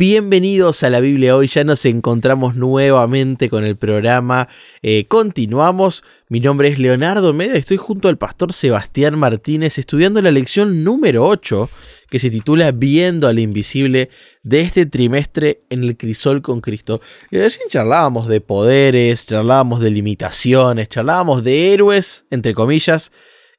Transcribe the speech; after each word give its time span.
Bienvenidos 0.00 0.82
a 0.82 0.88
la 0.88 1.00
Biblia 1.00 1.36
hoy, 1.36 1.46
ya 1.46 1.62
nos 1.62 1.84
encontramos 1.84 2.56
nuevamente 2.56 3.50
con 3.50 3.64
el 3.64 3.76
programa, 3.76 4.48
eh, 4.80 5.04
continuamos, 5.06 6.04
mi 6.30 6.40
nombre 6.40 6.68
es 6.68 6.78
Leonardo 6.78 7.34
Meda, 7.34 7.56
estoy 7.56 7.76
junto 7.76 8.08
al 8.08 8.16
pastor 8.16 8.54
Sebastián 8.54 9.18
Martínez 9.18 9.76
estudiando 9.76 10.22
la 10.22 10.30
lección 10.30 10.84
número 10.84 11.26
8 11.26 11.68
que 12.08 12.18
se 12.18 12.30
titula 12.30 12.72
Viendo 12.72 13.28
al 13.28 13.38
Invisible 13.38 14.08
de 14.42 14.62
este 14.62 14.86
trimestre 14.86 15.64
en 15.68 15.82
el 15.82 15.98
crisol 15.98 16.40
con 16.40 16.62
Cristo. 16.62 17.02
Y 17.30 17.36
recién 17.36 17.68
charlábamos 17.68 18.26
de 18.26 18.40
poderes, 18.40 19.26
charlábamos 19.26 19.80
de 19.80 19.90
limitaciones, 19.90 20.88
charlábamos 20.88 21.44
de 21.44 21.74
héroes, 21.74 22.24
entre 22.30 22.54
comillas, 22.54 23.12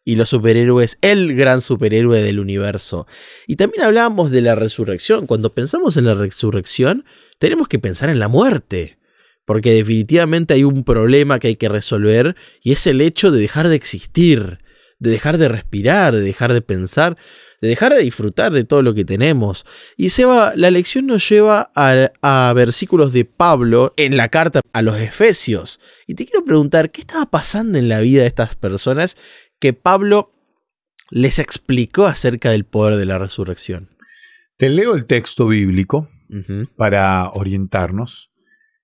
y 0.03 0.15
los 0.15 0.29
superhéroes, 0.29 0.97
el 1.01 1.35
gran 1.35 1.61
superhéroe 1.61 2.21
del 2.21 2.39
universo. 2.39 3.07
Y 3.47 3.55
también 3.55 3.83
hablábamos 3.83 4.31
de 4.31 4.41
la 4.41 4.55
resurrección. 4.55 5.27
Cuando 5.27 5.53
pensamos 5.53 5.97
en 5.97 6.05
la 6.05 6.15
resurrección, 6.15 7.05
tenemos 7.39 7.67
que 7.67 7.79
pensar 7.79 8.09
en 8.09 8.19
la 8.19 8.27
muerte. 8.27 8.97
Porque 9.45 9.73
definitivamente 9.73 10.53
hay 10.53 10.63
un 10.63 10.83
problema 10.83 11.39
que 11.39 11.49
hay 11.49 11.55
que 11.55 11.69
resolver 11.69 12.35
y 12.61 12.71
es 12.71 12.87
el 12.87 13.01
hecho 13.01 13.31
de 13.31 13.41
dejar 13.41 13.67
de 13.67 13.75
existir, 13.75 14.59
de 14.99 15.09
dejar 15.09 15.37
de 15.37 15.49
respirar, 15.49 16.15
de 16.15 16.21
dejar 16.21 16.53
de 16.53 16.61
pensar, 16.61 17.17
de 17.59 17.67
dejar 17.67 17.93
de 17.93 18.01
disfrutar 18.01 18.51
de 18.51 18.63
todo 18.63 18.81
lo 18.81 18.93
que 18.93 19.03
tenemos. 19.03 19.65
Y 19.97 20.09
Seba, 20.09 20.53
la 20.55 20.71
lección 20.71 21.07
nos 21.07 21.27
lleva 21.27 21.71
a, 21.75 22.11
a, 22.21 22.53
versículos 22.53 23.13
de 23.13 23.25
Pablo 23.25 23.93
en 23.97 24.15
la 24.15 24.29
carta 24.29 24.61
a 24.73 24.81
los 24.81 24.99
Efesios. 24.99 25.79
Y 26.05 26.13
te 26.13 26.25
quiero 26.25 26.45
preguntar, 26.45 26.91
¿qué 26.91 27.01
estaba 27.01 27.25
pasando 27.25 27.77
en 27.79 27.89
la 27.89 27.99
vida 27.99 28.21
de 28.21 28.27
estas 28.27 28.55
personas 28.55 29.17
que 29.61 29.71
Pablo 29.73 30.33
les 31.11 31.39
explicó 31.39 32.07
acerca 32.07 32.49
del 32.49 32.65
poder 32.65 32.97
de 32.97 33.05
la 33.05 33.19
resurrección. 33.19 33.89
Te 34.57 34.69
leo 34.69 34.95
el 34.95 35.05
texto 35.05 35.47
bíblico 35.47 36.09
para 36.75 37.29
orientarnos. 37.29 38.31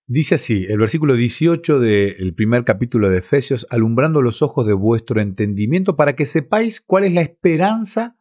Dice 0.05 0.35
así, 0.35 0.65
el 0.69 0.77
versículo 0.77 1.15
18 1.15 1.79
del 1.79 2.33
primer 2.35 2.63
capítulo 2.63 3.09
de 3.09 3.19
Efesios, 3.19 3.67
alumbrando 3.69 4.21
los 4.21 4.41
ojos 4.41 4.65
de 4.67 4.73
vuestro 4.73 5.19
entendimiento 5.19 5.95
para 5.95 6.15
que 6.15 6.25
sepáis 6.25 6.79
cuál 6.79 7.05
es 7.05 7.13
la 7.13 7.21
esperanza 7.21 8.17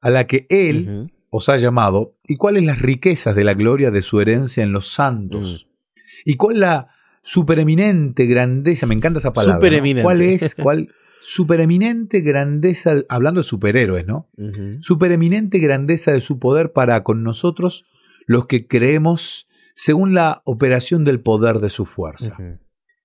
a 0.00 0.10
la 0.10 0.26
que 0.26 0.46
Él 0.50 1.10
os 1.30 1.48
ha 1.48 1.56
llamado 1.56 2.16
y 2.24 2.36
cuáles 2.36 2.64
las 2.64 2.80
riquezas 2.80 3.34
de 3.34 3.44
la 3.44 3.54
gloria 3.54 3.90
de 3.90 4.02
su 4.02 4.20
herencia 4.20 4.62
en 4.62 4.72
los 4.72 4.88
santos 4.88 5.68
y 6.24 6.36
cuál 6.36 6.60
la 6.60 6.88
supereminente 7.22 8.26
grandeza, 8.26 8.86
me 8.86 8.94
encanta 8.94 9.18
esa 9.18 9.32
palabra, 9.32 9.56
supereminente. 9.56 10.02
¿cuál 10.02 10.22
es, 10.22 10.54
cuál, 10.54 10.88
supereminente 11.20 12.20
grandeza, 12.20 13.02
hablando 13.08 13.40
de 13.40 13.44
superhéroes, 13.44 14.06
¿no? 14.06 14.28
Supereminente 14.80 15.58
grandeza 15.58 16.12
de 16.12 16.20
su 16.20 16.38
poder 16.38 16.72
para 16.72 17.02
con 17.02 17.22
nosotros 17.22 17.86
los 18.26 18.46
que 18.46 18.66
creemos 18.66 19.48
según 19.74 20.14
la 20.14 20.42
operación 20.44 21.04
del 21.04 21.20
poder 21.20 21.60
de 21.60 21.70
su 21.70 21.84
fuerza, 21.86 22.36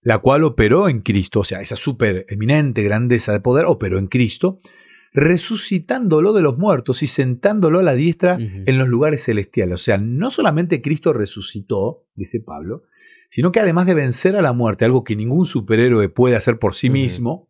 la 0.02 0.18
cual 0.20 0.44
operó 0.44 0.90
en 0.90 1.02
Cristo, 1.02 1.42
o 1.42 1.44
sea, 1.44 1.62
esa 1.62 1.76
supereminente 1.76 2.82
grandeza 2.84 3.32
de 3.32 3.40
poder 3.40 3.66
operó 3.66 4.00
en 4.00 4.08
Cristo, 4.08 4.58
resucitándolo 5.14 6.34
de 6.34 6.42
los 6.42 6.58
muertos 6.58 7.04
y 7.04 7.08
sentándolo 7.08 7.80
a 7.80 7.84
la 7.84 7.94
diestra 7.94 8.38
en 8.40 8.78
los 8.78 8.88
lugares 8.88 9.24
celestiales. 9.24 9.76
O 9.76 9.84
sea, 9.84 9.98
no 9.98 10.32
solamente 10.32 10.82
Cristo 10.82 11.14
resucitó, 11.14 12.06
dice 12.16 12.40
Pablo, 12.40 12.84
sino 13.30 13.52
que 13.52 13.60
además 13.60 13.86
de 13.86 13.94
vencer 13.94 14.36
a 14.36 14.42
la 14.42 14.54
muerte, 14.54 14.86
algo 14.86 15.04
que 15.04 15.16
ningún 15.16 15.46
superhéroe 15.46 16.10
puede 16.10 16.36
hacer 16.36 16.60
por 16.60 16.76
sí 16.76 16.90
mismo, 16.90 17.48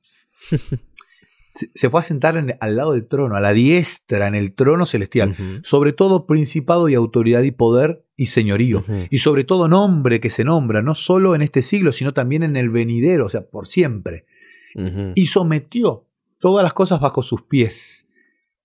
se 1.54 1.90
fue 1.90 2.00
a 2.00 2.04
sentar 2.04 2.58
al 2.60 2.76
lado 2.76 2.94
del 2.94 3.08
trono, 3.08 3.36
a 3.36 3.42
la 3.42 3.54
diestra, 3.54 4.28
en 4.28 4.36
el 4.36 4.54
trono 4.54 4.86
celestial, 4.86 5.36
sobre 5.64 5.94
todo 5.94 6.26
principado 6.26 6.90
y 6.90 6.96
autoridad 6.96 7.44
y 7.44 7.52
poder 7.52 8.06
y 8.16 8.28
señorío, 8.28 8.84
y 9.10 9.20
sobre 9.20 9.44
todo 9.44 9.68
nombre 9.68 10.20
que 10.20 10.30
se 10.30 10.44
nombra, 10.44 10.82
no 10.82 10.96
solo 10.96 11.36
en 11.36 11.42
este 11.42 11.62
siglo, 11.62 11.94
sino 11.94 12.14
también 12.14 12.44
en 12.44 12.56
el 12.56 12.70
venidero, 12.70 13.28
o 13.28 13.30
sea, 13.30 13.48
por 13.48 13.68
siempre. 13.68 14.26
Y 15.16 15.28
sometió 15.28 16.08
todas 16.40 16.64
las 16.64 16.74
cosas 16.74 17.00
bajo 17.00 17.22
sus 17.22 17.44
pies, 17.44 18.10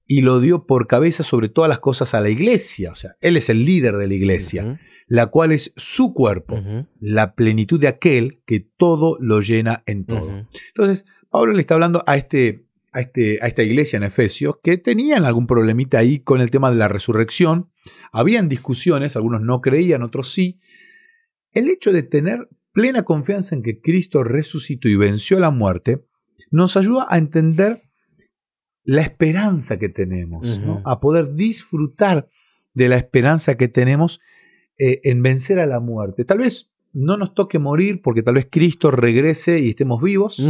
y 0.06 0.22
lo 0.22 0.40
dio 0.40 0.66
por 0.66 0.86
cabeza 0.86 1.22
sobre 1.22 1.50
todas 1.50 1.68
las 1.68 1.80
cosas 1.80 2.14
a 2.14 2.22
la 2.22 2.30
iglesia, 2.30 2.90
o 2.92 2.94
sea, 2.94 3.16
él 3.20 3.36
es 3.36 3.50
el 3.50 3.66
líder 3.66 3.98
de 3.98 4.08
la 4.08 4.14
iglesia, 4.14 4.80
la 5.06 5.26
cual 5.26 5.52
es 5.52 5.72
su 5.76 6.14
cuerpo, 6.14 6.58
la 7.00 7.34
plenitud 7.34 7.78
de 7.78 7.88
aquel 7.88 8.40
que 8.46 8.60
todo 8.60 9.18
lo 9.20 9.40
llena 9.42 9.82
en 9.86 10.06
todo. 10.06 10.46
Entonces, 10.68 11.04
Pablo 11.30 11.52
le 11.52 11.60
está 11.60 11.74
hablando 11.74 12.02
a, 12.06 12.16
este, 12.16 12.66
a, 12.92 13.00
este, 13.00 13.38
a 13.42 13.46
esta 13.46 13.62
iglesia 13.62 13.96
en 13.96 14.04
Efesios 14.04 14.58
que 14.62 14.78
tenían 14.78 15.24
algún 15.24 15.46
problemita 15.46 15.98
ahí 15.98 16.20
con 16.20 16.40
el 16.40 16.50
tema 16.50 16.70
de 16.70 16.76
la 16.76 16.88
resurrección. 16.88 17.70
Habían 18.12 18.48
discusiones, 18.48 19.16
algunos 19.16 19.42
no 19.42 19.60
creían, 19.60 20.02
otros 20.02 20.32
sí. 20.32 20.60
El 21.52 21.68
hecho 21.68 21.92
de 21.92 22.02
tener 22.02 22.48
plena 22.72 23.02
confianza 23.02 23.54
en 23.54 23.62
que 23.62 23.80
Cristo 23.80 24.22
resucitó 24.22 24.88
y 24.88 24.96
venció 24.96 25.40
la 25.40 25.50
muerte 25.50 26.04
nos 26.50 26.76
ayuda 26.76 27.06
a 27.10 27.18
entender 27.18 27.82
la 28.84 29.02
esperanza 29.02 29.78
que 29.78 29.90
tenemos, 29.90 30.48
a 30.84 30.98
poder 31.00 31.34
disfrutar 31.34 32.28
de 32.72 32.88
la 32.88 32.96
esperanza 32.96 33.56
que 33.56 33.68
tenemos 33.68 34.20
eh, 34.78 35.00
en 35.04 35.22
vencer 35.22 35.58
a 35.58 35.66
la 35.66 35.80
muerte. 35.80 36.24
Tal 36.24 36.38
vez 36.38 36.70
no 36.94 37.16
nos 37.18 37.34
toque 37.34 37.58
morir 37.58 38.00
porque 38.00 38.22
tal 38.22 38.34
vez 38.34 38.48
Cristo 38.50 38.90
regrese 38.90 39.58
y 39.58 39.70
estemos 39.70 40.02
vivos, 40.02 40.42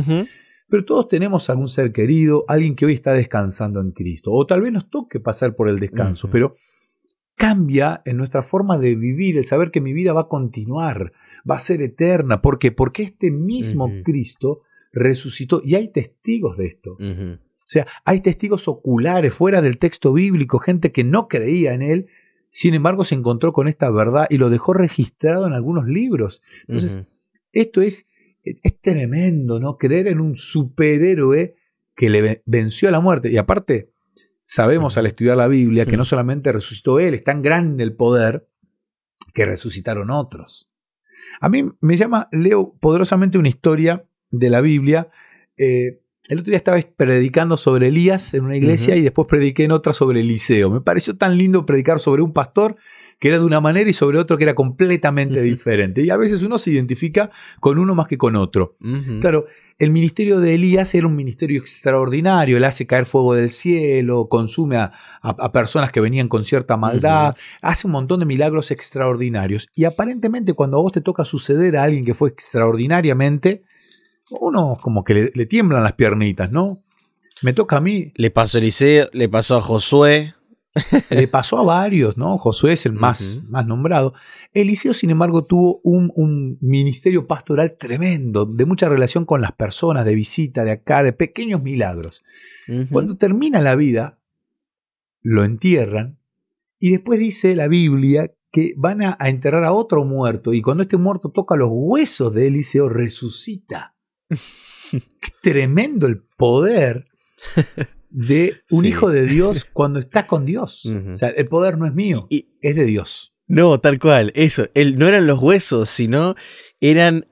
pero 0.68 0.84
todos 0.84 1.08
tenemos 1.08 1.48
algún 1.48 1.68
ser 1.68 1.92
querido, 1.92 2.44
alguien 2.46 2.76
que 2.76 2.86
hoy 2.86 2.92
está 2.92 3.12
descansando 3.12 3.80
en 3.80 3.92
Cristo. 3.92 4.32
O 4.32 4.46
tal 4.46 4.60
vez 4.60 4.72
nos 4.72 4.90
toque 4.90 5.18
pasar 5.18 5.56
por 5.56 5.68
el 5.68 5.80
descanso, 5.80 6.28
pero 6.30 6.56
cambia 7.36 8.02
en 8.04 8.16
nuestra 8.16 8.42
forma 8.42 8.78
de 8.78 8.94
vivir 8.94 9.38
el 9.38 9.44
saber 9.44 9.70
que 9.70 9.80
mi 9.80 9.92
vida 9.92 10.12
va 10.12 10.22
a 10.22 10.28
continuar, 10.28 11.12
va 11.48 11.56
a 11.56 11.60
ser 11.60 11.80
eterna. 11.80 12.42
¿Por 12.42 12.58
qué? 12.58 12.70
Porque 12.72 13.02
este 13.02 13.30
mismo 13.30 13.90
Cristo 14.04 14.62
resucitó 14.92 15.62
y 15.64 15.74
hay 15.74 15.90
testigos 15.90 16.58
de 16.58 16.66
esto. 16.66 16.92
O 16.92 17.70
sea, 17.70 17.86
hay 18.04 18.20
testigos 18.20 18.66
oculares 18.68 19.34
fuera 19.34 19.62
del 19.62 19.78
texto 19.78 20.12
bíblico, 20.12 20.58
gente 20.58 20.90
que 20.92 21.04
no 21.04 21.28
creía 21.28 21.74
en 21.74 21.82
él, 21.82 22.06
sin 22.50 22.74
embargo 22.74 23.04
se 23.04 23.14
encontró 23.14 23.52
con 23.52 23.68
esta 23.68 23.90
verdad 23.90 24.26
y 24.28 24.38
lo 24.38 24.50
dejó 24.50 24.72
registrado 24.72 25.46
en 25.46 25.52
algunos 25.52 25.86
libros. 25.86 26.42
Entonces, 26.66 27.06
esto 27.52 27.80
es 27.80 27.86
es 28.00 28.07
tremendo, 28.88 29.60
¿no? 29.60 29.76
Creer 29.76 30.08
en 30.08 30.20
un 30.20 30.34
superhéroe 30.34 31.56
que 31.94 32.08
le 32.08 32.42
venció 32.46 32.88
a 32.88 32.92
la 32.92 33.00
muerte. 33.00 33.30
Y 33.30 33.36
aparte, 33.36 33.92
sabemos 34.42 34.96
al 34.96 35.06
estudiar 35.06 35.36
la 35.36 35.46
Biblia 35.46 35.84
que 35.84 35.96
no 35.96 36.04
solamente 36.04 36.52
resucitó 36.52 36.98
él, 37.00 37.14
es 37.14 37.24
tan 37.24 37.42
grande 37.42 37.84
el 37.84 37.94
poder 37.94 38.48
que 39.34 39.44
resucitaron 39.44 40.10
otros. 40.10 40.70
A 41.40 41.48
mí 41.48 41.68
me 41.80 41.96
llama, 41.96 42.28
leo 42.32 42.74
poderosamente 42.80 43.36
una 43.36 43.48
historia 43.48 44.06
de 44.30 44.48
la 44.48 44.60
Biblia. 44.62 45.10
Eh, 45.58 46.00
el 46.28 46.38
otro 46.38 46.50
día 46.50 46.56
estaba 46.56 46.80
predicando 46.96 47.56
sobre 47.56 47.88
Elías 47.88 48.32
en 48.32 48.44
una 48.44 48.56
iglesia 48.56 48.96
y 48.96 49.02
después 49.02 49.28
prediqué 49.28 49.64
en 49.64 49.72
otra 49.72 49.92
sobre 49.92 50.20
Eliseo. 50.20 50.70
Me 50.70 50.80
pareció 50.80 51.16
tan 51.16 51.36
lindo 51.36 51.66
predicar 51.66 52.00
sobre 52.00 52.22
un 52.22 52.32
pastor 52.32 52.76
que 53.18 53.28
era 53.28 53.38
de 53.38 53.44
una 53.44 53.60
manera 53.60 53.88
y 53.90 53.92
sobre 53.92 54.18
otro 54.18 54.36
que 54.36 54.44
era 54.44 54.54
completamente 54.54 55.42
diferente. 55.42 56.02
Y 56.02 56.10
a 56.10 56.16
veces 56.16 56.42
uno 56.42 56.58
se 56.58 56.70
identifica 56.70 57.30
con 57.60 57.78
uno 57.78 57.94
más 57.94 58.06
que 58.06 58.16
con 58.16 58.36
otro. 58.36 58.76
Claro, 59.20 59.46
el 59.78 59.90
ministerio 59.90 60.40
de 60.40 60.54
Elías 60.54 60.94
era 60.94 61.06
un 61.06 61.16
ministerio 61.16 61.60
extraordinario, 61.60 62.56
él 62.56 62.64
hace 62.64 62.86
caer 62.86 63.06
fuego 63.06 63.34
del 63.34 63.48
cielo, 63.48 64.28
consume 64.28 64.76
a, 64.76 65.52
personas 65.52 65.92
que 65.92 66.00
venían 66.00 66.28
con 66.28 66.44
cierta 66.44 66.76
maldad, 66.76 67.36
hace 67.62 67.86
un 67.86 67.92
montón 67.92 68.20
de 68.20 68.26
milagros 68.26 68.70
extraordinarios. 68.70 69.68
Y 69.74 69.84
aparentemente 69.84 70.52
cuando 70.52 70.78
a 70.78 70.82
vos 70.82 70.92
te 70.92 71.00
toca 71.00 71.24
suceder 71.24 71.76
a 71.76 71.84
alguien 71.84 72.04
que 72.04 72.14
fue 72.14 72.28
extraordinariamente, 72.28 73.62
uno 74.30 74.76
como 74.80 75.04
que 75.04 75.14
le, 75.14 75.30
le 75.34 75.46
tiemblan 75.46 75.82
las 75.82 75.92
piernitas, 75.94 76.50
¿no? 76.50 76.78
Me 77.40 77.52
toca 77.52 77.76
a 77.76 77.80
mí. 77.80 78.12
Le 78.16 78.30
pasó 78.30 78.58
a 78.58 78.60
Eliseo, 78.60 79.08
le 79.12 79.28
pasó 79.28 79.56
a 79.56 79.60
Josué. 79.60 80.34
Le 81.10 81.28
pasó 81.28 81.58
a 81.58 81.64
varios, 81.64 82.16
¿no? 82.16 82.38
Josué 82.38 82.72
es 82.72 82.86
el 82.86 82.92
más, 82.92 83.40
más 83.48 83.66
nombrado. 83.66 84.14
Eliseo, 84.54 84.94
sin 84.94 85.10
embargo, 85.10 85.42
tuvo 85.42 85.80
un, 85.84 86.58
ministerio 86.60 87.26
pastoral 87.26 87.76
tremendo, 87.78 88.44
de 88.46 88.64
mucha 88.64 88.88
relación 88.88 89.24
con 89.24 89.40
las 89.40 89.52
personas, 89.52 90.04
de 90.04 90.14
visita, 90.14 90.64
de 90.64 90.72
acá, 90.72 91.02
de 91.02 91.12
pequeños 91.12 91.62
milagros. 91.62 92.22
Cuando 92.90 93.16
termina 93.16 93.62
la 93.62 93.76
vida, 93.76 94.18
lo 95.22 95.44
entierran 95.44 96.18
y 96.78 96.90
después 96.90 97.18
dice 97.18 97.56
la 97.56 97.66
Biblia 97.66 98.32
que 98.50 98.74
van 98.76 99.02
a, 99.02 99.16
enterrar 99.20 99.64
a 99.64 99.72
otro 99.72 100.04
muerto 100.04 100.52
y 100.52 100.62
cuando 100.62 100.82
este 100.82 100.96
muerto 100.96 101.30
toca 101.30 101.56
los 101.56 101.68
huesos 101.72 102.32
de 102.34 102.48
Eliseo, 102.48 102.88
resucita. 102.88 103.94
Qué 104.90 105.32
tremendo 105.42 106.06
el 106.06 106.22
poder 106.22 107.06
de 108.10 108.62
un 108.70 108.86
hijo 108.86 109.10
de 109.10 109.26
Dios 109.26 109.64
cuando 109.72 109.98
está 109.98 110.26
con 110.26 110.44
Dios. 110.44 110.86
O 110.86 111.16
sea, 111.16 111.28
el 111.30 111.48
poder 111.48 111.78
no 111.78 111.86
es 111.86 111.94
mío, 111.94 112.26
y, 112.30 112.48
es 112.60 112.76
de 112.76 112.84
Dios. 112.84 113.34
No, 113.46 113.80
tal 113.80 113.98
cual, 113.98 114.32
eso. 114.34 114.66
no 114.96 115.08
eran 115.08 115.26
los 115.26 115.38
huesos, 115.38 115.88
sino 115.88 116.34
eran 116.80 117.26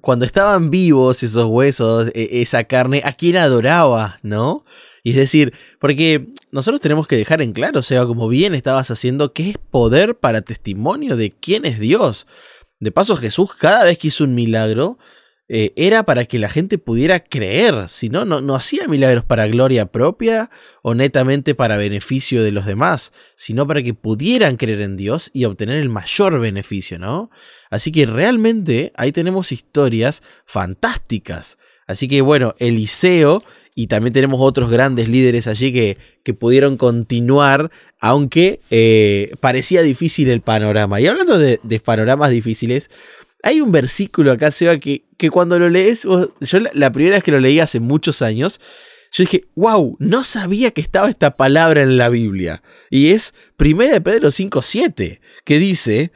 cuando 0.00 0.24
estaban 0.24 0.70
vivos 0.70 1.22
esos 1.22 1.46
huesos, 1.46 2.10
e, 2.14 2.42
esa 2.42 2.64
carne, 2.64 3.02
a 3.04 3.12
quien 3.12 3.36
adoraba, 3.36 4.18
¿no? 4.22 4.64
Y 5.02 5.10
es 5.10 5.16
decir, 5.16 5.52
porque 5.80 6.32
nosotros 6.50 6.80
tenemos 6.80 7.06
que 7.06 7.16
dejar 7.16 7.42
en 7.42 7.52
claro, 7.52 7.80
o 7.80 7.82
sea, 7.82 8.06
como 8.06 8.28
bien 8.28 8.54
estabas 8.54 8.90
haciendo, 8.90 9.32
que 9.32 9.50
es 9.50 9.58
poder 9.58 10.16
para 10.16 10.42
testimonio 10.42 11.16
de 11.16 11.30
quién 11.30 11.66
es 11.66 11.78
Dios. 11.78 12.26
De 12.80 12.90
paso, 12.90 13.16
Jesús 13.16 13.54
cada 13.54 13.84
vez 13.84 13.98
que 13.98 14.08
hizo 14.08 14.24
un 14.24 14.34
milagro, 14.34 14.98
eh, 15.48 15.72
era 15.76 16.04
para 16.04 16.24
que 16.24 16.38
la 16.38 16.48
gente 16.48 16.78
pudiera 16.78 17.20
creer, 17.20 17.88
si 17.88 18.08
no, 18.08 18.24
no 18.24 18.54
hacía 18.54 18.88
milagros 18.88 19.24
para 19.24 19.46
gloria 19.48 19.86
propia 19.86 20.50
o 20.82 20.94
netamente 20.94 21.54
para 21.54 21.76
beneficio 21.76 22.42
de 22.42 22.52
los 22.52 22.64
demás, 22.64 23.12
sino 23.36 23.66
para 23.66 23.82
que 23.82 23.92
pudieran 23.92 24.56
creer 24.56 24.80
en 24.80 24.96
Dios 24.96 25.30
y 25.34 25.44
obtener 25.44 25.76
el 25.76 25.88
mayor 25.88 26.40
beneficio, 26.40 26.98
¿no? 26.98 27.30
Así 27.70 27.92
que 27.92 28.06
realmente 28.06 28.92
ahí 28.96 29.12
tenemos 29.12 29.52
historias 29.52 30.22
fantásticas. 30.46 31.58
Así 31.86 32.08
que 32.08 32.22
bueno, 32.22 32.54
Eliseo 32.58 33.42
y 33.74 33.86
también 33.86 34.12
tenemos 34.12 34.40
otros 34.40 34.70
grandes 34.70 35.08
líderes 35.08 35.46
allí 35.46 35.72
que, 35.72 35.96
que 36.22 36.34
pudieron 36.34 36.76
continuar, 36.76 37.70
aunque 38.00 38.60
eh, 38.70 39.32
parecía 39.40 39.82
difícil 39.82 40.28
el 40.28 40.42
panorama. 40.42 41.00
Y 41.00 41.06
hablando 41.06 41.38
de, 41.38 41.58
de 41.62 41.80
panoramas 41.80 42.30
difíciles, 42.30 42.90
hay 43.42 43.60
un 43.60 43.72
versículo 43.72 44.32
acá, 44.32 44.50
Seba, 44.50 44.78
que, 44.78 45.04
que 45.18 45.30
cuando 45.30 45.58
lo 45.58 45.68
lees, 45.68 46.02
yo 46.02 46.60
la, 46.72 46.92
primera 46.92 47.16
vez 47.16 47.24
que 47.24 47.32
lo 47.32 47.40
leí 47.40 47.58
hace 47.60 47.80
muchos 47.80 48.22
años, 48.22 48.60
yo 49.12 49.24
dije, 49.24 49.44
wow, 49.56 49.96
no 49.98 50.24
sabía 50.24 50.70
que 50.70 50.80
estaba 50.80 51.10
esta 51.10 51.36
palabra 51.36 51.82
en 51.82 51.98
la 51.98 52.08
Biblia. 52.08 52.62
Y 52.88 53.10
es 53.10 53.34
1 53.58 53.92
de 53.92 54.00
Pedro 54.00 54.28
5.7, 54.28 55.20
que 55.44 55.58
dice, 55.58 56.12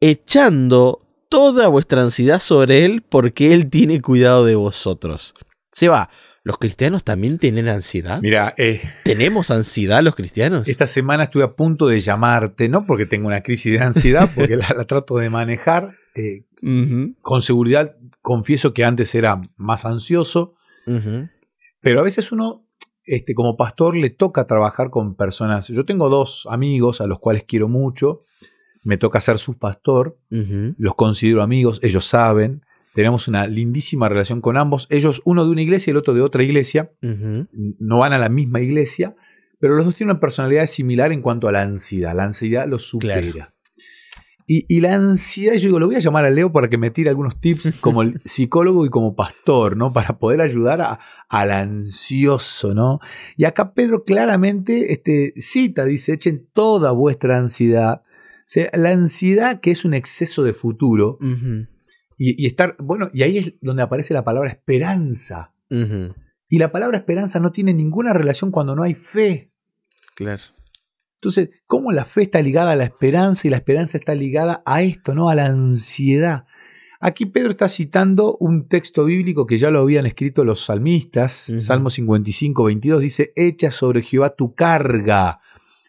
echando 0.00 1.04
toda 1.28 1.68
vuestra 1.68 2.02
ansiedad 2.02 2.40
sobre 2.40 2.84
Él 2.84 3.02
porque 3.06 3.52
Él 3.52 3.68
tiene 3.68 4.00
cuidado 4.00 4.44
de 4.44 4.54
vosotros. 4.54 5.34
Seba, 5.72 6.08
¿los 6.42 6.58
cristianos 6.58 7.04
también 7.04 7.38
tienen 7.38 7.68
ansiedad? 7.68 8.20
Mira, 8.22 8.54
eh, 8.56 8.80
¿tenemos 9.04 9.50
ansiedad 9.50 10.02
los 10.02 10.14
cristianos? 10.14 10.68
Esta 10.68 10.86
semana 10.86 11.24
estuve 11.24 11.44
a 11.44 11.52
punto 11.52 11.86
de 11.88 12.00
llamarte, 12.00 12.68
no 12.68 12.86
porque 12.86 13.04
tengo 13.04 13.26
una 13.26 13.42
crisis 13.42 13.78
de 13.78 13.84
ansiedad, 13.84 14.30
porque 14.34 14.56
la, 14.56 14.84
trato 14.86 15.18
de 15.18 15.28
manejar. 15.28 15.96
Eh, 16.18 16.44
con 17.22 17.40
seguridad, 17.40 17.96
confieso 18.22 18.74
que 18.74 18.84
antes 18.84 19.14
era 19.14 19.40
más 19.56 19.84
ansioso, 19.84 20.54
pero 21.80 22.00
a 22.00 22.02
veces 22.02 22.32
uno, 22.32 22.66
este, 23.04 23.34
como 23.34 23.56
pastor, 23.56 23.94
le 23.94 24.10
toca 24.10 24.46
trabajar 24.46 24.90
con 24.90 25.14
personas. 25.14 25.68
Yo 25.68 25.84
tengo 25.84 26.08
dos 26.08 26.48
amigos 26.50 27.00
a 27.00 27.06
los 27.06 27.20
cuales 27.20 27.44
quiero 27.46 27.68
mucho, 27.68 28.22
me 28.84 28.96
toca 28.98 29.20
ser 29.20 29.38
su 29.38 29.58
pastor, 29.58 30.18
los 30.28 30.94
considero 30.96 31.42
amigos, 31.42 31.78
ellos 31.82 32.04
saben, 32.04 32.62
tenemos 32.94 33.28
una 33.28 33.46
lindísima 33.46 34.08
relación 34.08 34.40
con 34.40 34.56
ambos, 34.56 34.88
ellos 34.90 35.22
uno 35.24 35.44
de 35.44 35.52
una 35.52 35.62
iglesia 35.62 35.90
y 35.90 35.92
el 35.92 35.98
otro 35.98 36.14
de 36.14 36.22
otra 36.22 36.42
iglesia, 36.42 36.90
no 37.00 37.98
van 37.98 38.12
a 38.12 38.18
la 38.18 38.28
misma 38.28 38.60
iglesia, 38.60 39.14
pero 39.60 39.76
los 39.76 39.86
dos 39.86 39.94
tienen 39.94 40.12
una 40.12 40.20
personalidad 40.20 40.66
similar 40.66 41.12
en 41.12 41.22
cuanto 41.22 41.46
a 41.46 41.52
la 41.52 41.62
ansiedad, 41.62 42.14
la 42.16 42.24
ansiedad 42.24 42.66
los 42.66 42.88
supera. 42.88 43.54
Y, 44.50 44.80
la 44.80 44.94
ansiedad, 44.94 45.56
yo 45.56 45.66
digo, 45.66 45.78
lo 45.78 45.88
voy 45.88 45.96
a 45.96 45.98
llamar 45.98 46.24
a 46.24 46.30
Leo 46.30 46.50
para 46.50 46.70
que 46.70 46.78
me 46.78 46.90
tire 46.90 47.10
algunos 47.10 47.38
tips 47.38 47.74
como 47.82 48.02
psicólogo 48.24 48.86
y 48.86 48.88
como 48.88 49.14
pastor, 49.14 49.76
¿no? 49.76 49.92
Para 49.92 50.18
poder 50.18 50.40
ayudar 50.40 50.80
a, 50.80 51.00
al 51.28 51.50
ansioso, 51.50 52.72
¿no? 52.72 52.98
Y 53.36 53.44
acá 53.44 53.74
Pedro 53.74 54.04
claramente 54.04 54.94
este, 54.94 55.34
cita, 55.36 55.84
dice, 55.84 56.14
echen 56.14 56.48
toda 56.54 56.92
vuestra 56.92 57.36
ansiedad. 57.36 58.00
O 58.06 58.42
sea, 58.46 58.70
la 58.72 58.88
ansiedad 58.88 59.60
que 59.60 59.70
es 59.70 59.84
un 59.84 59.92
exceso 59.92 60.42
de 60.44 60.54
futuro. 60.54 61.18
y, 62.16 62.46
estar, 62.46 62.74
bueno, 62.78 63.10
y 63.12 63.24
ahí 63.24 63.36
es 63.36 63.52
donde 63.60 63.82
aparece 63.82 64.14
la 64.14 64.24
palabra 64.24 64.48
esperanza. 64.48 65.52
Y 65.68 66.56
la 66.56 66.72
palabra 66.72 66.96
esperanza 66.96 67.38
no 67.38 67.52
tiene 67.52 67.74
ninguna 67.74 68.14
relación 68.14 68.50
cuando 68.50 68.74
no 68.74 68.82
hay 68.82 68.94
fe. 68.94 69.52
Claro. 70.14 70.44
Entonces, 71.18 71.50
¿cómo 71.66 71.90
la 71.90 72.04
fe 72.04 72.22
está 72.22 72.40
ligada 72.40 72.72
a 72.72 72.76
la 72.76 72.84
esperanza 72.84 73.46
y 73.46 73.50
la 73.50 73.56
esperanza 73.56 73.98
está 73.98 74.14
ligada 74.14 74.62
a 74.64 74.82
esto, 74.82 75.14
¿no? 75.14 75.28
A 75.28 75.34
la 75.34 75.46
ansiedad. 75.46 76.44
Aquí 77.00 77.26
Pedro 77.26 77.50
está 77.50 77.68
citando 77.68 78.36
un 78.38 78.68
texto 78.68 79.04
bíblico 79.04 79.46
que 79.46 79.58
ya 79.58 79.70
lo 79.70 79.80
habían 79.80 80.06
escrito 80.06 80.44
los 80.44 80.64
salmistas. 80.64 81.52
Salmo 81.58 81.90
55, 81.90 82.64
22 82.64 83.00
dice, 83.00 83.32
echa 83.36 83.70
sobre 83.70 84.02
Jehová 84.02 84.34
tu 84.34 84.54
carga 84.54 85.40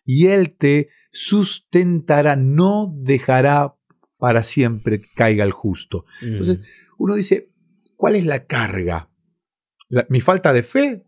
y 0.03 0.27
él 0.27 0.55
te 0.57 0.89
sustentará, 1.11 2.35
no 2.35 2.91
dejará 2.95 3.75
para 4.17 4.43
siempre 4.43 4.99
que 4.99 5.07
caiga 5.15 5.43
el 5.43 5.51
justo. 5.51 6.05
Entonces, 6.21 6.59
uno 6.97 7.15
dice, 7.15 7.51
¿cuál 7.95 8.15
es 8.15 8.25
la 8.25 8.45
carga? 8.45 9.09
¿Mi 10.09 10.21
falta 10.21 10.53
de 10.53 10.63
fe? 10.63 11.05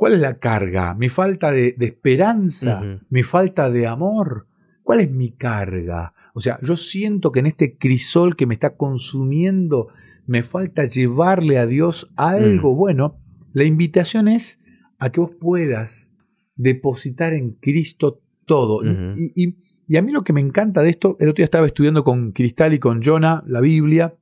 ¿Cuál 0.00 0.14
es 0.14 0.20
la 0.20 0.38
carga? 0.38 0.94
¿Mi 0.94 1.10
falta 1.10 1.52
de, 1.52 1.76
esperanza? 1.78 2.82
¿Mi 3.10 3.22
falta 3.22 3.68
de 3.68 3.86
amor? 3.86 4.46
¿Cuál 4.82 5.00
es 5.00 5.10
mi 5.10 5.32
carga? 5.32 6.14
O 6.32 6.40
sea, 6.40 6.58
yo 6.62 6.78
siento 6.78 7.30
que 7.32 7.40
en 7.40 7.46
este 7.46 7.76
crisol 7.76 8.34
que 8.34 8.46
me 8.46 8.54
está 8.54 8.78
consumiendo 8.78 9.88
me 10.26 10.42
falta 10.42 10.86
llevarle 10.86 11.58
a 11.58 11.66
Dios 11.66 12.10
algo. 12.16 12.72
Mm. 12.72 12.78
Bueno, 12.78 13.18
la 13.52 13.64
invitación 13.64 14.28
es 14.28 14.58
a 14.98 15.12
que 15.12 15.20
vos 15.20 15.32
puedas 15.38 16.16
depositar 16.56 17.34
en 17.34 17.50
Cristo 17.60 18.22
todo. 18.46 18.80
y, 18.82 19.54
y, 19.86 19.96
a 19.98 20.00
mí 20.00 20.12
lo 20.12 20.24
que 20.24 20.32
me 20.32 20.40
encanta 20.40 20.82
de 20.82 20.88
esto, 20.88 21.18
el 21.20 21.28
otro 21.28 21.42
día 21.42 21.44
estaba 21.44 21.66
estudiando 21.66 22.04
con 22.04 22.32
Cristal 22.32 22.72
y 22.72 22.78
con 22.78 23.02
Jonah 23.02 23.44
la 23.46 23.60
Biblia 23.60 24.16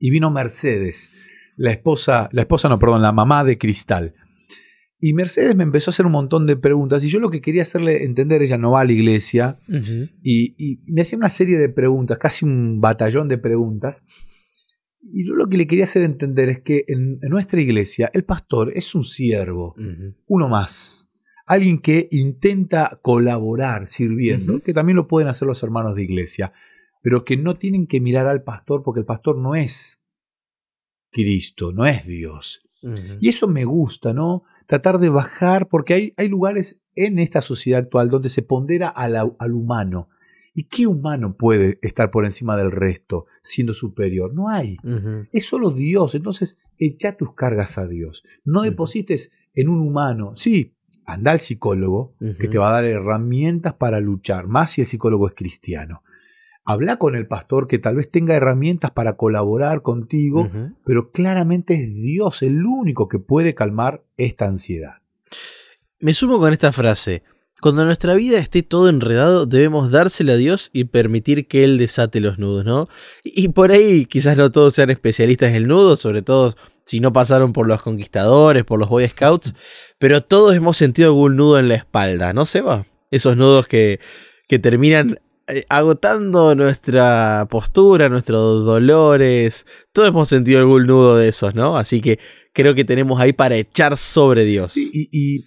y 0.00 0.10
vino 0.10 0.32
Mercedes, 0.32 1.12
la 1.54 1.70
esposa, 1.70 2.28
la 2.32 2.40
esposa 2.40 2.68
no, 2.68 2.80
perdón, 2.80 3.02
la 3.02 3.12
mamá 3.12 3.44
de 3.44 3.56
Cristal. 3.56 4.12
Y 4.98 5.12
Mercedes 5.12 5.54
me 5.54 5.64
empezó 5.64 5.90
a 5.90 5.92
hacer 5.92 6.06
un 6.06 6.12
montón 6.12 6.46
de 6.46 6.56
preguntas 6.56 7.04
y 7.04 7.08
yo 7.08 7.20
lo 7.20 7.30
que 7.30 7.42
quería 7.42 7.62
hacerle 7.62 8.04
entender, 8.04 8.42
ella 8.42 8.56
no 8.56 8.72
va 8.72 8.80
a 8.80 8.84
la 8.84 8.92
iglesia 8.92 9.58
y, 10.22 10.80
me 10.86 11.02
hacía 11.02 11.18
una 11.18 11.28
serie 11.28 11.58
de 11.58 11.68
preguntas, 11.68 12.18
casi 12.18 12.44
un 12.44 12.80
batallón 12.80 13.28
de 13.28 13.38
preguntas. 13.38 14.02
Y 15.02 15.26
yo 15.26 15.34
lo 15.34 15.48
que 15.48 15.58
le 15.58 15.66
quería 15.66 15.84
hacer 15.84 16.02
entender 16.02 16.48
es 16.48 16.60
que 16.62 16.84
en, 16.88 17.18
nuestra 17.28 17.60
iglesia 17.60 18.10
el 18.14 18.24
pastor 18.24 18.72
es 18.74 18.94
un 18.94 19.04
siervo, 19.04 19.74
uno 20.26 20.48
más, 20.48 21.10
alguien 21.46 21.78
que 21.78 22.08
intenta 22.10 22.98
colaborar 23.02 23.88
sirviendo, 23.88 24.60
que 24.60 24.72
también 24.72 24.96
lo 24.96 25.06
pueden 25.06 25.28
hacer 25.28 25.46
los 25.46 25.62
hermanos 25.62 25.94
de 25.94 26.04
iglesia, 26.04 26.52
pero 27.02 27.24
que 27.24 27.36
no 27.36 27.56
tienen 27.56 27.86
que 27.86 28.00
mirar 28.00 28.26
al 28.26 28.42
pastor 28.42 28.82
porque 28.82 29.00
el 29.00 29.06
pastor 29.06 29.38
no 29.38 29.54
es 29.54 30.02
Cristo, 31.10 31.72
no 31.72 31.86
es 31.86 32.06
Dios. 32.06 32.62
Y 33.20 33.28
eso 33.28 33.48
me 33.48 33.64
gusta, 33.64 34.12
¿no? 34.12 34.44
Tratar 34.66 34.98
de 34.98 35.08
bajar, 35.08 35.68
porque 35.68 35.94
hay, 35.94 36.14
hay 36.16 36.28
lugares 36.28 36.82
en 36.94 37.18
esta 37.18 37.42
sociedad 37.42 37.80
actual 37.80 38.10
donde 38.10 38.28
se 38.28 38.42
pondera 38.42 38.88
al, 38.88 39.16
al 39.16 39.52
humano. 39.52 40.08
¿Y 40.54 40.64
qué 40.64 40.86
humano 40.86 41.36
puede 41.36 41.78
estar 41.82 42.10
por 42.10 42.24
encima 42.24 42.56
del 42.56 42.70
resto 42.70 43.26
siendo 43.42 43.74
superior? 43.74 44.32
No 44.32 44.48
hay. 44.48 44.78
Es 45.30 45.46
solo 45.46 45.70
Dios. 45.70 46.14
Entonces, 46.14 46.58
echa 46.78 47.16
tus 47.16 47.34
cargas 47.34 47.76
a 47.76 47.86
Dios. 47.86 48.24
No 48.42 48.62
deposites 48.62 49.32
en 49.54 49.68
un 49.68 49.80
humano. 49.80 50.32
Sí, 50.34 50.74
anda 51.04 51.32
al 51.32 51.40
psicólogo 51.40 52.14
que 52.18 52.48
te 52.48 52.56
va 52.56 52.70
a 52.70 52.72
dar 52.72 52.84
herramientas 52.86 53.74
para 53.74 54.00
luchar, 54.00 54.46
más 54.46 54.70
si 54.70 54.80
el 54.80 54.86
psicólogo 54.86 55.28
es 55.28 55.34
cristiano. 55.34 56.02
Habla 56.66 56.98
con 56.98 57.14
el 57.14 57.28
pastor 57.28 57.68
que 57.68 57.78
tal 57.78 57.94
vez 57.94 58.10
tenga 58.10 58.34
herramientas 58.34 58.90
para 58.90 59.16
colaborar 59.16 59.82
contigo, 59.82 60.50
pero 60.84 61.12
claramente 61.12 61.74
es 61.74 61.94
Dios 61.94 62.42
el 62.42 62.66
único 62.66 63.08
que 63.08 63.20
puede 63.20 63.54
calmar 63.54 64.02
esta 64.16 64.46
ansiedad. 64.46 64.96
Me 66.00 66.12
sumo 66.12 66.38
con 66.38 66.52
esta 66.52 66.72
frase. 66.72 67.22
Cuando 67.60 67.84
nuestra 67.84 68.14
vida 68.14 68.38
esté 68.38 68.62
todo 68.62 68.88
enredado, 68.88 69.46
debemos 69.46 69.90
dársela 69.90 70.32
a 70.32 70.36
Dios 70.36 70.70
y 70.72 70.84
permitir 70.84 71.46
que 71.46 71.64
Él 71.64 71.78
desate 71.78 72.20
los 72.20 72.38
nudos, 72.38 72.64
¿no? 72.64 72.88
Y 73.22 73.48
por 73.48 73.70
ahí 73.70 74.04
quizás 74.04 74.36
no 74.36 74.50
todos 74.50 74.74
sean 74.74 74.90
especialistas 74.90 75.50
en 75.50 75.54
el 75.54 75.68
nudo, 75.68 75.96
sobre 75.96 76.20
todo 76.20 76.52
si 76.84 77.00
no 77.00 77.12
pasaron 77.12 77.52
por 77.52 77.66
los 77.66 77.80
conquistadores, 77.80 78.64
por 78.64 78.78
los 78.78 78.88
Boy 78.88 79.06
Scouts, 79.08 79.54
pero 79.98 80.20
todos 80.22 80.54
hemos 80.54 80.76
sentido 80.76 81.10
algún 81.10 81.36
nudo 81.36 81.58
en 81.58 81.68
la 81.68 81.76
espalda, 81.76 82.32
¿no, 82.32 82.44
Seba? 82.44 82.86
Esos 83.10 83.36
nudos 83.36 83.66
que, 83.68 84.00
que 84.48 84.58
terminan 84.58 85.20
agotando 85.68 86.54
nuestra 86.54 87.46
postura, 87.50 88.08
nuestros 88.08 88.64
dolores. 88.64 89.66
Todos 89.92 90.08
hemos 90.08 90.28
sentido 90.28 90.60
algún 90.60 90.86
nudo 90.86 91.16
de 91.16 91.28
esos, 91.28 91.54
¿no? 91.54 91.76
Así 91.76 92.00
que 92.00 92.18
creo 92.52 92.74
que 92.74 92.84
tenemos 92.84 93.20
ahí 93.20 93.32
para 93.32 93.56
echar 93.56 93.96
sobre 93.96 94.44
Dios. 94.44 94.76
y, 94.76 95.44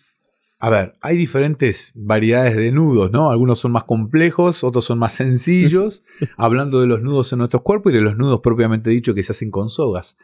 a 0.62 0.70
ver, 0.70 0.96
hay 1.00 1.16
diferentes 1.16 1.94
variedades 1.96 2.58
de 2.58 2.74
nudos, 2.74 3.12
¿no? 3.12 3.32
Algunos 3.32 3.60
son 3.60 3.72
más 3.72 3.86
complejos, 3.86 4.66
otros 4.66 4.84
son 4.84 5.00
más 5.00 5.14
sencillos, 5.14 6.04
hablando 6.38 6.82
de 6.82 6.88
los 6.88 7.02
nudos 7.02 7.32
en 7.32 7.40
nuestros 7.40 7.64
cuerpos 7.64 7.94
y 7.94 7.96
de 7.96 8.02
los 8.02 8.18
nudos 8.18 8.42
propiamente 8.44 8.90
dicho 8.90 9.14
que 9.14 9.24
se 9.24 9.32
hacen 9.32 9.52
con 9.52 9.70
sogas. 9.70 10.18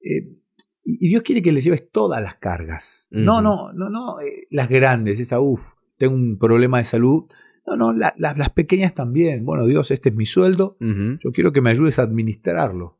Eh, 0.00 0.36
y 0.84 1.08
Dios 1.08 1.22
quiere 1.22 1.42
que 1.42 1.52
le 1.52 1.60
lleves 1.60 1.88
todas 1.92 2.20
las 2.20 2.36
cargas. 2.38 3.06
No, 3.12 3.40
no, 3.40 3.72
no, 3.72 3.88
no, 3.88 4.20
eh, 4.20 4.48
las 4.50 4.68
grandes, 4.68 5.20
esa, 5.20 5.38
uff, 5.38 5.74
tengo 5.96 6.14
un 6.14 6.38
problema 6.38 6.78
de 6.78 6.84
salud, 6.84 7.26
no, 7.66 7.76
no, 7.76 7.92
las 7.92 8.50
pequeñas 8.50 8.94
también. 8.94 9.44
Bueno, 9.44 9.66
Dios, 9.66 9.90
este 9.90 10.08
es 10.08 10.14
mi 10.14 10.26
sueldo. 10.26 10.76
Yo 10.80 11.32
quiero 11.32 11.52
que 11.52 11.60
me 11.60 11.70
ayudes 11.70 11.98
a 11.98 12.02
administrarlo. 12.02 12.98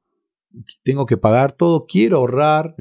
Tengo 0.84 1.06
que 1.06 1.16
pagar 1.16 1.52
todo, 1.52 1.86
quiero 1.86 2.18
ahorrar. 2.18 2.76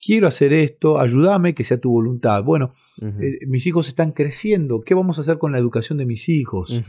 quiero 0.00 0.26
hacer 0.26 0.52
esto, 0.52 0.98
ayúdame, 0.98 1.54
que 1.54 1.64
sea 1.64 1.78
tu 1.78 1.90
voluntad. 1.90 2.42
Bueno, 2.42 2.72
eh, 3.02 3.46
mis 3.46 3.66
hijos 3.66 3.88
están 3.88 4.12
creciendo, 4.12 4.80
¿qué 4.80 4.94
vamos 4.94 5.18
a 5.18 5.20
hacer 5.20 5.38
con 5.38 5.52
la 5.52 5.58
educación 5.58 5.98
de 5.98 6.06
mis 6.06 6.28
hijos? 6.28 6.82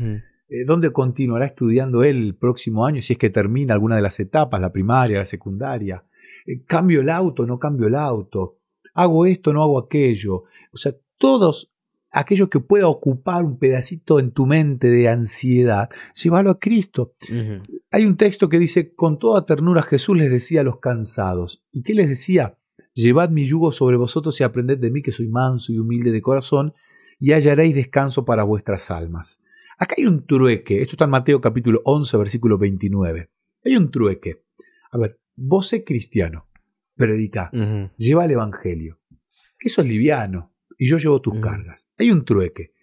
Eh, 0.52 0.66
¿Dónde 0.66 0.92
continuará 0.92 1.46
estudiando 1.46 2.04
él 2.04 2.18
el 2.18 2.36
próximo 2.36 2.86
año 2.86 3.02
si 3.02 3.14
es 3.14 3.20
que 3.20 3.30
termina 3.30 3.74
alguna 3.74 3.96
de 3.96 4.02
las 4.02 4.20
etapas, 4.20 4.62
la 4.62 4.72
primaria, 4.72 5.20
la 5.20 5.26
secundaria? 5.26 6.04
Eh, 6.46 6.64
¿Cambio 6.64 7.02
el 7.02 7.10
auto, 7.10 7.46
no 7.46 7.60
cambio 7.60 7.88
el 7.88 7.96
auto? 7.96 8.58
¿Hago 8.94 9.26
esto, 9.26 9.54
no 9.54 9.64
hago 9.64 9.80
aquello? 9.80 10.44
O 10.72 10.78
sea, 10.78 10.94
todos 11.18 11.74
aquello 12.12 12.50
que 12.50 12.60
pueda 12.60 12.88
ocupar 12.88 13.44
un 13.44 13.58
pedacito 13.58 14.20
en 14.20 14.32
tu 14.32 14.46
mente 14.46 14.90
de 14.90 15.08
ansiedad, 15.08 15.90
llévalo 16.16 16.52
a 16.52 16.60
Cristo. 16.60 17.16
Hay 17.92 18.06
un 18.06 18.18
texto 18.18 18.50
que 18.50 18.60
dice, 18.60 18.94
con 18.94 19.18
toda 19.18 19.46
ternura 19.46 19.82
Jesús 19.82 20.18
les 20.18 20.30
decía 20.30 20.62
a 20.62 20.66
los 20.66 20.80
cansados. 20.80 21.64
¿Y 21.72 21.84
qué 21.84 21.94
les 21.94 22.10
decía? 22.10 22.58
Llevad 22.94 23.30
mi 23.30 23.46
yugo 23.46 23.72
sobre 23.72 23.96
vosotros 23.96 24.40
y 24.40 24.44
aprended 24.44 24.78
de 24.78 24.92
mí 24.92 25.02
que 25.02 25.14
soy 25.14 25.30
manso 25.30 25.72
y 25.72 25.80
humilde 25.80 26.12
de 26.12 26.22
corazón, 26.22 26.74
y 27.20 27.32
hallaréis 27.32 27.76
descanso 27.76 28.26
para 28.26 28.44
vuestras 28.44 28.92
almas. 28.92 29.40
Acá 29.78 29.96
hay 29.98 30.06
un 30.06 30.26
trueque, 30.26 30.82
esto 30.82 30.94
está 30.96 31.06
en 31.06 31.12
Mateo 31.12 31.40
capítulo 31.40 31.82
11, 31.86 32.18
versículo 32.18 32.58
29. 32.58 33.30
Hay 33.64 33.76
un 33.78 33.90
trueque. 33.90 34.44
A 34.92 34.98
ver, 34.98 35.20
vos 35.36 35.70
sé 35.70 35.84
cristiano, 35.84 36.48
predica, 36.96 37.50
lleva 37.98 38.26
el 38.26 38.32
evangelio. 38.32 39.00
Eso 39.60 39.82
es 39.82 39.88
liviano, 39.88 40.51
y 40.82 40.90
yo 40.90 40.98
llevo 40.98 41.22
tus 41.22 41.40
cargas. 41.40 41.88
Hay 42.00 42.10
un 42.10 42.26
trueque. 42.26 42.74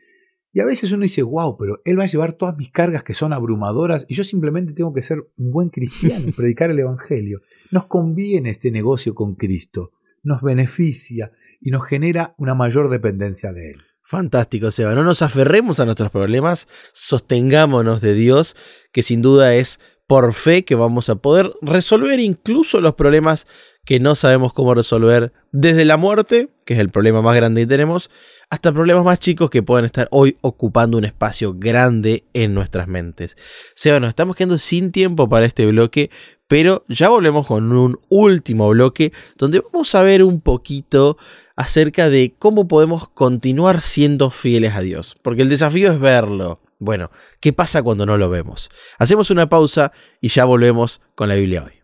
Y 0.52 0.60
a 0.60 0.64
veces 0.64 0.92
uno 0.92 1.02
dice, 1.02 1.22
wow, 1.22 1.56
pero 1.58 1.82
él 1.84 1.98
va 1.98 2.04
a 2.04 2.08
llevar 2.08 2.32
todas 2.32 2.56
mis 2.56 2.70
cargas 2.70 3.02
que 3.02 3.12
son 3.12 3.32
abrumadoras 3.32 4.06
y 4.08 4.14
yo 4.14 4.22
simplemente 4.22 4.72
tengo 4.72 4.94
que 4.94 5.02
ser 5.02 5.18
un 5.36 5.50
buen 5.50 5.68
cristiano 5.70 6.24
y 6.28 6.32
predicar 6.32 6.70
el 6.70 6.78
Evangelio. 6.78 7.40
Nos 7.72 7.86
conviene 7.86 8.50
este 8.50 8.70
negocio 8.70 9.14
con 9.14 9.34
Cristo 9.34 9.92
nos 10.22 10.42
beneficia 10.42 11.32
y 11.60 11.70
nos 11.70 11.86
genera 11.86 12.34
una 12.38 12.54
mayor 12.54 12.88
dependencia 12.88 13.52
de 13.52 13.72
Él. 13.72 13.82
Fantástico, 14.02 14.70
Seba. 14.70 14.94
No 14.94 15.04
nos 15.04 15.20
aferremos 15.22 15.80
a 15.80 15.84
nuestros 15.84 16.10
problemas, 16.10 16.66
sostengámonos 16.92 18.00
de 18.00 18.14
Dios, 18.14 18.56
que 18.90 19.02
sin 19.02 19.20
duda 19.20 19.54
es 19.54 19.80
por 20.08 20.32
fe 20.32 20.64
que 20.64 20.74
vamos 20.74 21.10
a 21.10 21.16
poder 21.16 21.52
resolver 21.60 22.18
incluso 22.18 22.80
los 22.80 22.94
problemas 22.94 23.46
que 23.84 24.00
no 24.00 24.14
sabemos 24.14 24.52
cómo 24.52 24.74
resolver, 24.74 25.32
desde 25.52 25.84
la 25.84 25.96
muerte, 25.96 26.48
que 26.64 26.74
es 26.74 26.80
el 26.80 26.90
problema 26.90 27.22
más 27.22 27.36
grande 27.36 27.62
que 27.62 27.66
tenemos, 27.66 28.10
hasta 28.50 28.72
problemas 28.72 29.04
más 29.04 29.20
chicos 29.20 29.50
que 29.50 29.62
pueden 29.62 29.84
estar 29.84 30.08
hoy 30.10 30.36
ocupando 30.40 30.96
un 30.96 31.04
espacio 31.04 31.54
grande 31.56 32.24
en 32.32 32.54
nuestras 32.54 32.88
mentes. 32.88 33.36
Seba, 33.74 34.00
nos 34.00 34.08
estamos 34.08 34.34
quedando 34.34 34.58
sin 34.58 34.92
tiempo 34.92 35.28
para 35.28 35.46
este 35.46 35.66
bloque, 35.66 36.10
pero 36.46 36.84
ya 36.88 37.10
volvemos 37.10 37.46
con 37.46 37.70
un 37.72 37.98
último 38.08 38.68
bloque 38.70 39.12
donde 39.36 39.60
vamos 39.60 39.94
a 39.94 40.02
ver 40.02 40.22
un 40.22 40.40
poquito 40.40 41.18
acerca 41.54 42.08
de 42.08 42.34
cómo 42.38 42.66
podemos 42.66 43.08
continuar 43.08 43.82
siendo 43.82 44.30
fieles 44.30 44.74
a 44.74 44.80
Dios, 44.80 45.16
porque 45.22 45.42
el 45.42 45.50
desafío 45.50 45.92
es 45.92 46.00
verlo. 46.00 46.60
Bueno, 46.78 47.10
¿qué 47.40 47.52
pasa 47.52 47.82
cuando 47.82 48.06
no 48.06 48.16
lo 48.16 48.30
vemos? 48.30 48.70
Hacemos 48.98 49.30
una 49.30 49.48
pausa 49.48 49.92
y 50.20 50.28
ya 50.28 50.44
volvemos 50.44 51.00
con 51.14 51.28
la 51.28 51.34
Biblia 51.34 51.64
hoy. 51.64 51.77